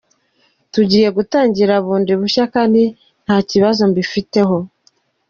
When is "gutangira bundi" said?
1.17-2.11